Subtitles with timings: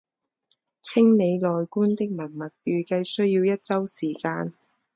[0.81, 4.51] 清理内棺的文物预计需要一周时间。